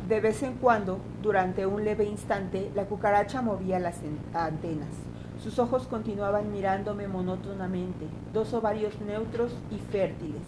De 0.07 0.21
vez 0.21 0.41
en 0.41 0.55
cuando, 0.55 0.97
durante 1.21 1.67
un 1.67 1.85
leve 1.85 2.05
instante, 2.05 2.71
la 2.73 2.85
cucaracha 2.85 3.43
movía 3.43 3.77
las 3.77 3.97
antenas. 4.33 5.08
Sus 5.43 5.57
ojos 5.57 5.87
continuaban 5.87 6.51
mirándome 6.51 7.07
monótonamente, 7.07 8.05
dos 8.33 8.53
ovarios 8.53 8.99
neutros 9.01 9.55
y 9.71 9.77
fértiles. 9.91 10.41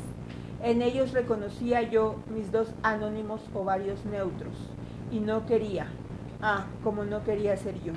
En 0.62 0.82
ellos 0.82 1.14
reconocía 1.14 1.82
yo 1.82 2.16
mis 2.34 2.52
dos 2.52 2.74
anónimos 2.84 3.42
ovarios 3.54 4.06
neutros, 4.06 4.54
y 5.12 5.20
no 5.20 5.46
quería, 5.46 5.88
ah, 6.42 6.66
como 6.84 7.06
no 7.06 7.24
quería 7.24 7.56
ser 7.58 7.82
yo. 7.82 7.94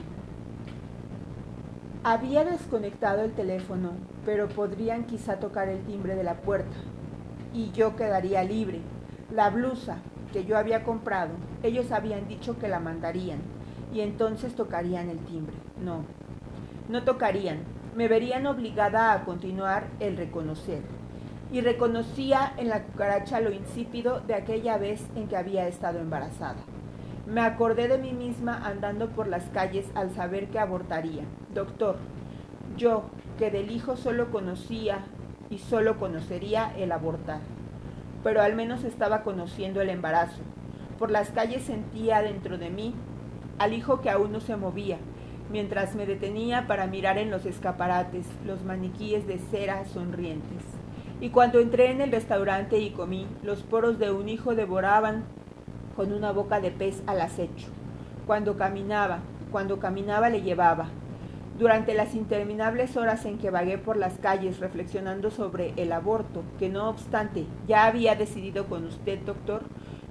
Había 2.05 2.45
desconectado 2.45 3.23
el 3.23 3.33
teléfono, 3.33 3.93
pero 4.25 4.49
podrían 4.49 5.05
quizá 5.05 5.41
tocar 5.41 5.69
el 5.69 5.83
timbre 5.85 6.15
de 6.15 6.25
la 6.25 6.35
puerta, 6.35 6.77
y 7.53 7.71
yo 7.73 7.97
quedaría 7.97 8.45
libre. 8.45 8.81
La 9.33 9.51
blusa, 9.51 9.99
que 10.33 10.45
yo 10.45 10.59
había 10.59 10.85
comprado, 10.85 11.31
ellos 11.63 11.93
habían 11.93 12.29
dicho 12.29 12.59
que 12.59 12.69
la 12.69 12.81
mandarían 12.81 13.39
y 13.93 14.01
entonces 14.01 14.55
tocarían 14.57 15.09
el 15.09 15.19
timbre. 15.21 15.55
No, 15.81 16.05
no 16.89 17.05
tocarían. 17.05 17.61
Me 17.95 18.09
verían 18.09 18.47
obligada 18.47 19.13
a 19.13 19.25
continuar 19.25 19.87
el 20.01 20.17
reconocer. 20.17 20.83
Y 21.53 21.61
reconocía 21.61 22.53
en 22.57 22.69
la 22.69 22.83
cucaracha 22.83 23.41
lo 23.41 23.53
insípido 23.53 24.21
de 24.21 24.35
aquella 24.35 24.77
vez 24.79 25.07
en 25.15 25.29
que 25.29 25.37
había 25.37 25.69
estado 25.69 26.01
embarazada. 26.01 26.57
Me 27.27 27.41
acordé 27.41 27.89
de 27.89 27.99
mí 27.99 28.13
misma 28.13 28.67
andando 28.67 29.09
por 29.09 29.29
las 29.29 29.45
calles 29.45 29.87
al 29.95 30.15
saber 30.15 30.49
que 30.49 30.59
abortaría. 30.59 31.25
Doctor, 31.55 31.97
yo, 32.77 33.05
que 33.39 33.51
del 33.51 33.71
hijo 33.71 33.97
solo 33.97 34.31
conocía 34.31 34.99
y 35.49 35.59
solo 35.59 35.99
conocería 35.99 36.73
el 36.77 36.93
abortar. 36.93 37.41
Pero 38.23 38.43
al 38.43 38.55
menos 38.57 38.85
estaba 38.85 39.23
conociendo 39.23 39.81
el 39.81 39.91
embarazo. 39.91 40.43
Por 40.99 41.11
las 41.11 41.31
calles 41.31 41.63
sentía 41.63 42.21
dentro 42.23 42.59
de 42.59 42.71
mí 42.71 42.95
al 43.59 43.73
hijo 43.73 44.01
que 44.01 44.11
aún 44.11 44.33
no 44.33 44.41
se 44.41 44.57
movía, 44.57 44.99
mientras 45.51 45.95
me 45.95 46.07
detenía 46.07 46.67
para 46.67 46.87
mirar 46.87 47.19
en 47.19 47.31
los 47.31 47.47
escaparates 47.47 48.27
los 48.45 48.65
maniquíes 48.65 49.27
de 49.27 49.39
cera 49.39 49.85
sonrientes. 49.87 50.63
Y 51.21 51.31
cuando 51.31 51.61
entré 51.61 51.91
en 51.91 52.01
el 52.01 52.11
restaurante 52.11 52.79
y 52.79 52.91
comí, 52.91 53.27
los 53.43 53.63
poros 53.63 53.99
de 53.99 54.11
un 54.11 54.29
hijo 54.29 54.55
devoraban 54.55 55.25
con 55.97 56.13
una 56.13 56.33
boca 56.33 56.61
de 56.61 56.71
pez 56.71 57.03
al 57.07 57.21
acecho. 57.21 57.69
Cuando 58.27 58.57
caminaba, 58.57 59.21
cuando 59.53 59.79
caminaba 59.79 60.29
le 60.29 60.43
llevaba. 60.43 60.89
Durante 61.59 61.95
las 61.95 62.17
interminables 62.17 62.97
horas 62.97 63.25
en 63.27 63.39
que 63.39 63.51
vagué 63.51 63.79
por 63.79 63.97
las 63.97 64.15
calles 64.15 64.59
reflexionando 64.59 65.31
sobre 65.31 65.73
el 65.77 65.93
aborto, 65.93 66.43
que 66.59 66.69
no 66.69 66.89
obstante 66.89 67.47
ya 67.69 67.87
había 67.87 68.17
decidido 68.17 68.67
con 68.67 68.85
usted, 68.85 69.21
doctor, 69.21 69.63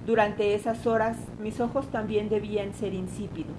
durante 0.06 0.54
esas 0.54 0.86
horas 0.86 1.18
mis 1.38 1.60
ojos 1.60 1.88
también 1.88 2.30
debían 2.30 2.72
ser 2.72 2.94
insípidos. 2.94 3.56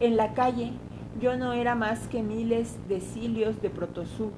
En 0.00 0.16
la 0.16 0.34
calle 0.34 0.72
yo 1.20 1.36
no 1.36 1.52
era 1.52 1.74
más 1.74 2.08
que 2.08 2.22
miles 2.22 2.76
de 2.88 3.00
cilios 3.00 3.60
de 3.60 3.68
protosú 3.68 4.30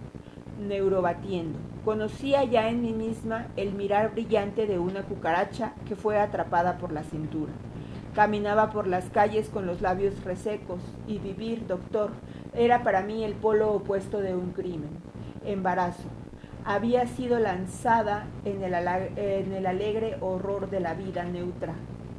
neurobatiendo. 0.61 1.59
Conocía 1.85 2.45
ya 2.45 2.69
en 2.69 2.83
mí 2.83 2.93
misma 2.93 3.47
el 3.57 3.73
mirar 3.73 4.13
brillante 4.13 4.67
de 4.67 4.79
una 4.79 5.03
cucaracha 5.03 5.75
que 5.89 5.97
fue 5.97 6.19
atrapada 6.19 6.79
por 6.79 6.93
la 6.93 7.05
cintura. 7.05 7.53
Caminaba 8.15 8.71
por 8.71 8.87
las 8.87 9.09
calles 9.11 9.49
con 9.49 9.67
los 9.67 9.81
labios 9.81 10.23
resecos 10.25 10.81
y 11.07 11.19
vivir, 11.19 11.67
doctor, 11.67 12.11
era 12.55 12.83
para 12.83 13.03
mí 13.03 13.25
el 13.25 13.35
polo 13.35 13.73
opuesto 13.73 14.19
de 14.19 14.35
un 14.35 14.51
crimen. 14.51 14.91
Embarazo. 15.45 16.09
Había 16.65 17.07
sido 17.07 17.39
lanzada 17.39 18.27
en 18.45 18.63
el 18.63 19.67
alegre 19.67 20.17
horror 20.21 20.69
de 20.69 20.81
la 20.81 20.95
vida 20.95 21.25
neutra, 21.25 21.75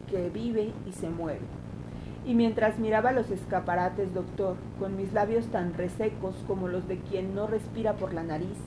que 0.09 0.29
vive 0.29 0.73
y 0.85 0.91
se 0.91 1.09
mueve. 1.09 1.63
Y 2.25 2.35
mientras 2.35 2.79
miraba 2.79 3.11
los 3.11 3.29
escaparates, 3.31 4.13
doctor, 4.13 4.55
con 4.79 4.95
mis 4.95 5.11
labios 5.11 5.47
tan 5.47 5.73
resecos 5.73 6.35
como 6.47 6.69
los 6.69 6.87
de 6.87 6.99
quien 6.99 7.35
no 7.35 7.47
respira 7.47 7.93
por 7.93 8.13
la 8.13 8.23
nariz, 8.23 8.57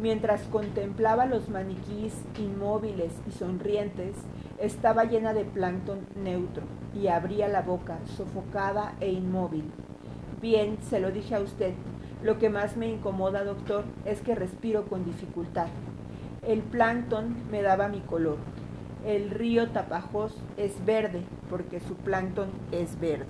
mientras 0.00 0.42
contemplaba 0.44 1.26
los 1.26 1.48
maniquís 1.50 2.14
inmóviles 2.38 3.12
y 3.28 3.32
sonrientes, 3.32 4.16
estaba 4.58 5.04
llena 5.04 5.34
de 5.34 5.44
plancton 5.44 6.06
neutro 6.16 6.62
y 6.94 7.08
abría 7.08 7.48
la 7.48 7.62
boca, 7.62 7.98
sofocada 8.16 8.94
e 9.00 9.10
inmóvil. 9.10 9.64
Bien, 10.40 10.78
se 10.82 10.98
lo 10.98 11.10
dije 11.10 11.34
a 11.34 11.40
usted, 11.40 11.74
lo 12.22 12.38
que 12.38 12.48
más 12.48 12.78
me 12.78 12.88
incomoda, 12.88 13.44
doctor, 13.44 13.84
es 14.06 14.22
que 14.22 14.34
respiro 14.34 14.86
con 14.86 15.04
dificultad. 15.04 15.68
El 16.46 16.60
plancton 16.60 17.36
me 17.50 17.60
daba 17.60 17.88
mi 17.88 18.00
color, 18.00 18.38
el 19.06 19.30
río 19.30 19.68
Tapajós 19.70 20.34
es 20.56 20.84
verde 20.84 21.22
porque 21.48 21.80
su 21.80 21.94
plancton 21.94 22.50
es 22.72 22.98
verde. 22.98 23.26